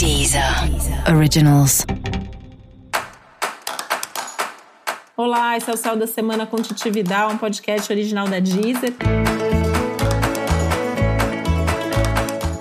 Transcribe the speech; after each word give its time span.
Deezer 0.00 0.42
Originals. 1.14 1.84
Olá, 5.14 5.58
esse 5.58 5.70
é 5.70 5.74
o 5.74 5.76
Céu 5.76 5.94
da 5.94 6.06
Semana 6.06 6.46
com 6.46 6.56
Titividade, 6.56 7.34
um 7.34 7.36
podcast 7.36 7.92
original 7.92 8.26
da 8.26 8.40
Deezer. 8.40 8.94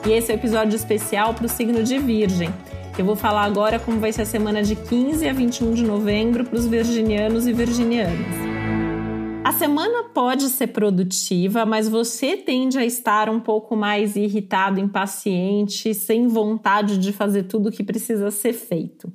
E 0.06 0.12
esse 0.12 0.30
é 0.30 0.36
o 0.36 0.38
um 0.38 0.40
episódio 0.42 0.76
especial 0.76 1.34
para 1.34 1.46
o 1.46 1.48
signo 1.48 1.82
de 1.82 1.98
Virgem. 1.98 2.54
Eu 2.98 3.06
vou 3.06 3.16
falar 3.16 3.46
agora 3.46 3.80
como 3.80 4.02
vai 4.02 4.12
ser 4.12 4.24
a 4.24 4.26
semana 4.26 4.62
de 4.62 4.76
15 4.76 5.26
a 5.26 5.32
21 5.32 5.76
de 5.76 5.84
novembro 5.86 6.44
para 6.44 6.60
os 6.60 6.66
virginianos 6.66 7.48
e 7.48 7.54
virginianas. 7.54 8.49
A 9.50 9.52
semana 9.52 10.04
pode 10.14 10.48
ser 10.48 10.68
produtiva, 10.68 11.66
mas 11.66 11.90
você 11.90 12.38
tende 12.38 12.78
a 12.78 12.86
estar 12.86 13.32
um 13.32 13.40
pouco 13.40 13.76
mais 13.76 14.16
irritado, 14.16 14.80
impaciente, 14.80 15.92
sem 15.96 16.28
vontade 16.28 17.00
de 17.00 17.12
fazer 17.12 17.46
tudo 17.46 17.70
o 17.70 17.72
que 17.72 17.84
precisa 17.84 18.30
ser 18.30 18.54
feito. 18.54 19.12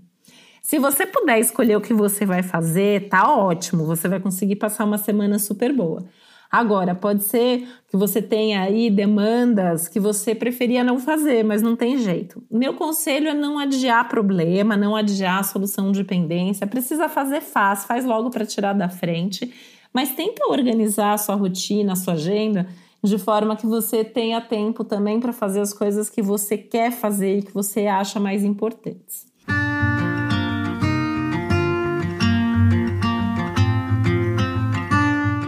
Se 0.60 0.76
você 0.76 1.06
puder 1.06 1.38
escolher 1.38 1.76
o 1.76 1.80
que 1.80 1.94
você 1.94 2.26
vai 2.26 2.42
fazer, 2.42 3.08
tá 3.08 3.32
ótimo, 3.32 3.86
você 3.86 4.08
vai 4.08 4.18
conseguir 4.18 4.56
passar 4.56 4.84
uma 4.84 4.98
semana 4.98 5.38
super 5.38 5.72
boa. 5.72 6.04
Agora, 6.50 6.96
pode 6.96 7.22
ser 7.22 7.68
que 7.88 7.96
você 7.96 8.20
tenha 8.20 8.62
aí 8.62 8.90
demandas 8.90 9.86
que 9.86 10.00
você 10.00 10.34
preferia 10.34 10.82
não 10.82 10.98
fazer, 10.98 11.44
mas 11.44 11.62
não 11.62 11.76
tem 11.76 11.96
jeito. 11.98 12.42
Meu 12.50 12.74
conselho 12.74 13.28
é 13.28 13.34
não 13.34 13.56
adiar 13.56 14.08
problema, 14.08 14.76
não 14.76 14.96
adiar 14.96 15.44
solução 15.44 15.92
de 15.92 16.02
pendência. 16.02 16.66
Precisa 16.66 17.08
fazer, 17.08 17.40
faz, 17.40 17.84
faz 17.84 18.04
logo 18.04 18.30
para 18.30 18.44
tirar 18.44 18.72
da 18.72 18.88
frente 18.88 19.52
mas 19.94 20.10
tenta 20.10 20.48
organizar 20.48 21.12
a 21.12 21.18
sua 21.18 21.36
rotina, 21.36 21.92
a 21.92 21.96
sua 21.96 22.14
agenda, 22.14 22.66
de 23.00 23.16
forma 23.16 23.54
que 23.54 23.66
você 23.66 24.02
tenha 24.02 24.40
tempo 24.40 24.82
também 24.82 25.20
para 25.20 25.32
fazer 25.32 25.60
as 25.60 25.72
coisas 25.72 26.10
que 26.10 26.20
você 26.20 26.58
quer 26.58 26.90
fazer 26.90 27.38
e 27.38 27.42
que 27.42 27.54
você 27.54 27.86
acha 27.86 28.18
mais 28.18 28.42
importantes. 28.42 29.26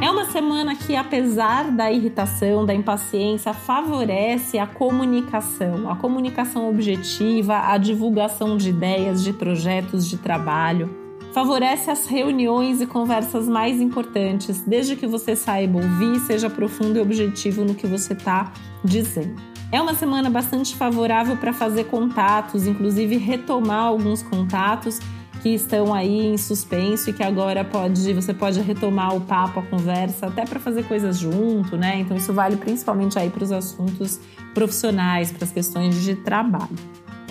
É 0.00 0.10
uma 0.10 0.26
semana 0.26 0.76
que, 0.76 0.94
apesar 0.94 1.72
da 1.72 1.90
irritação, 1.90 2.64
da 2.64 2.74
impaciência, 2.74 3.52
favorece 3.52 4.58
a 4.58 4.66
comunicação, 4.66 5.90
a 5.90 5.96
comunicação 5.96 6.68
objetiva, 6.68 7.58
a 7.72 7.78
divulgação 7.78 8.56
de 8.56 8.68
ideias, 8.68 9.24
de 9.24 9.32
projetos 9.32 10.06
de 10.06 10.18
trabalho 10.18 11.05
favorece 11.36 11.90
as 11.90 12.06
reuniões 12.06 12.80
e 12.80 12.86
conversas 12.86 13.46
mais 13.46 13.78
importantes, 13.78 14.62
desde 14.66 14.96
que 14.96 15.06
você 15.06 15.36
saiba 15.36 15.76
ouvir 15.76 16.16
e 16.16 16.20
seja 16.20 16.48
profundo 16.48 16.96
e 16.96 17.02
objetivo 17.02 17.62
no 17.62 17.74
que 17.74 17.86
você 17.86 18.14
está 18.14 18.54
dizendo. 18.82 19.38
É 19.70 19.78
uma 19.78 19.92
semana 19.92 20.30
bastante 20.30 20.74
favorável 20.74 21.36
para 21.36 21.52
fazer 21.52 21.84
contatos, 21.84 22.66
inclusive 22.66 23.18
retomar 23.18 23.82
alguns 23.82 24.22
contatos 24.22 24.98
que 25.42 25.50
estão 25.50 25.92
aí 25.92 26.24
em 26.24 26.38
suspenso 26.38 27.10
e 27.10 27.12
que 27.12 27.22
agora 27.22 27.62
pode 27.62 28.14
você 28.14 28.32
pode 28.32 28.58
retomar 28.62 29.14
o 29.14 29.20
papo, 29.20 29.60
a 29.60 29.62
conversa, 29.62 30.28
até 30.28 30.46
para 30.46 30.58
fazer 30.58 30.84
coisas 30.84 31.18
junto, 31.18 31.76
né? 31.76 32.00
Então 32.00 32.16
isso 32.16 32.32
vale 32.32 32.56
principalmente 32.56 33.18
aí 33.18 33.28
para 33.28 33.44
os 33.44 33.52
assuntos 33.52 34.18
profissionais, 34.54 35.30
para 35.30 35.44
as 35.44 35.52
questões 35.52 36.02
de 36.02 36.16
trabalho. 36.16 36.78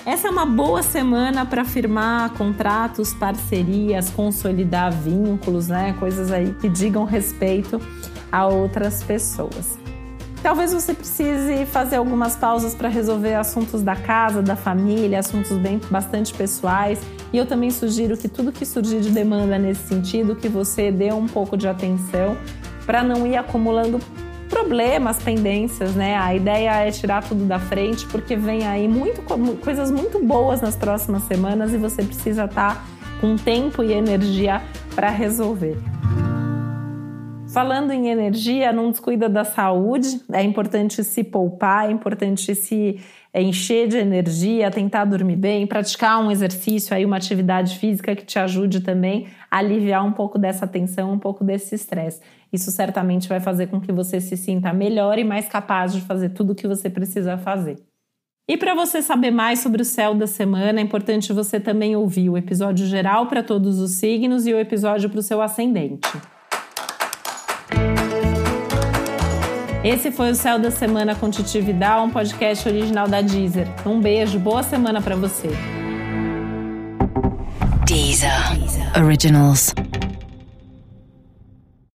Essa 0.06 0.28
é 0.28 0.30
uma 0.30 0.46
boa 0.46 0.84
semana 0.84 1.48
para 1.48 1.66
firmar 1.66 2.30
contratos, 2.34 3.12
parcerias, 3.12 4.08
consolidar 4.12 4.92
vínculos, 4.92 5.68
né? 5.68 5.96
Coisas 6.00 6.32
aí 6.32 6.54
que 6.62 6.70
digam 6.70 7.06
respeito 7.06 7.82
a 8.32 8.46
outras 8.46 9.02
pessoas. 9.02 9.80
Talvez 10.44 10.72
você 10.72 10.94
precise 10.94 11.66
fazer 11.66 11.96
algumas 11.96 12.36
pausas 12.36 12.76
para 12.76 12.88
resolver 12.88 13.34
assuntos 13.34 13.82
da 13.82 13.96
casa, 13.96 14.44
da 14.44 14.56
família, 14.56 15.18
assuntos 15.18 15.58
bem 15.58 15.82
bastante 15.90 16.32
pessoais. 16.36 17.02
E 17.34 17.38
eu 17.40 17.48
também 17.48 17.72
sugiro 17.72 18.16
que 18.16 18.28
tudo 18.28 18.52
que 18.52 18.64
surgir 18.64 19.02
de 19.02 19.10
demanda 19.10 19.58
nesse 19.58 19.88
sentido, 19.88 20.36
que 20.36 20.48
você 20.48 20.92
dê 20.92 21.12
um 21.12 21.26
pouco 21.26 21.58
de 21.58 21.68
atenção 21.68 22.38
para 22.86 23.02
não 23.02 23.26
ir 23.26 23.38
acumulando 23.38 24.00
problemas, 24.66 25.18
pendências, 25.22 25.94
né? 25.94 26.18
A 26.18 26.34
ideia 26.34 26.72
é 26.88 26.92
tirar 26.92 27.24
tudo 27.24 27.46
da 27.46 27.60
frente, 27.60 28.06
porque 28.08 28.36
vem 28.36 28.66
aí 28.66 28.88
muito, 28.88 29.22
coisas 29.62 29.92
muito 29.92 30.20
boas 30.24 30.60
nas 30.62 30.76
próximas 30.76 31.24
semanas 31.24 31.72
e 31.72 31.78
você 31.78 32.04
precisa 32.04 32.46
estar 32.46 32.76
tá 32.76 32.86
com 33.22 33.36
tempo 33.36 33.84
e 33.84 33.94
energia 33.94 34.62
para 34.96 35.10
resolver. 35.10 35.78
Falando 37.54 37.92
em 37.92 38.10
energia, 38.10 38.74
não 38.74 38.92
descuida 38.92 39.30
da 39.30 39.46
saúde, 39.46 40.22
é 40.34 40.44
importante 40.44 41.04
se 41.04 41.24
poupar, 41.24 41.88
é 41.88 41.92
importante 41.92 42.54
se 42.54 43.00
encher 43.34 43.88
de 43.88 43.98
energia, 43.98 44.70
tentar 44.72 45.06
dormir 45.06 45.36
bem, 45.36 45.68
praticar 45.68 46.22
um 46.22 46.32
exercício 46.32 46.96
aí, 46.96 47.06
uma 47.06 47.18
atividade 47.18 47.78
física 47.78 48.16
que 48.16 48.26
te 48.26 48.40
ajude 48.40 48.82
também 48.82 49.28
a 49.50 49.60
aliviar 49.60 50.06
um 50.06 50.12
pouco 50.12 50.38
dessa 50.38 50.68
tensão, 50.68 51.14
um 51.14 51.20
pouco 51.20 51.44
desse 51.44 51.76
estresse. 51.76 52.22
Isso 52.52 52.72
certamente 52.72 53.30
vai 53.30 53.40
fazer 53.40 53.68
com 53.68 53.80
que 53.80 53.92
você 53.92 54.20
se 54.20 54.36
sinta 54.36 54.74
melhor 54.74 55.18
e 55.18 55.24
mais 55.24 55.48
capaz 55.48 55.94
de 55.94 56.02
fazer 56.02 56.30
tudo 56.30 56.52
o 56.52 56.56
que 56.56 56.68
você 56.68 56.90
precisa 56.90 57.38
fazer. 57.38 57.78
E 58.48 58.58
para 58.58 58.76
você 58.76 59.02
saber 59.02 59.32
mais 59.32 59.60
sobre 59.60 59.82
o 59.82 59.86
céu 59.86 60.14
da 60.14 60.28
semana, 60.28 60.80
é 60.80 60.84
importante 60.84 61.34
você 61.34 61.60
também 61.60 61.96
ouvir 61.96 62.30
o 62.30 62.38
episódio 62.38 62.86
geral 62.86 63.28
para 63.28 63.42
todos 63.42 63.80
os 63.80 63.92
signos 63.92 64.46
e 64.46 64.54
o 64.54 64.60
episódio 64.60 65.10
para 65.10 65.20
o 65.20 65.24
seu 65.24 65.42
ascendente. 65.42 66.35
Esse 69.86 70.12
foi 70.12 70.32
o 70.32 70.36
Céu 70.36 70.58
da 70.58 70.72
Semana 70.72 71.14
com 71.14 71.30
Titi 71.30 71.62
Vidal, 71.62 72.06
um 72.06 72.10
podcast 72.10 72.68
original 72.68 73.08
da 73.08 73.22
Deezer. 73.22 73.68
Um 73.86 74.02
beijo, 74.02 74.40
boa 74.40 74.64
semana 74.64 75.00
para 75.00 75.16
você. 75.16 75.48
Deezer. 77.86 78.32
Originals. 78.98 79.76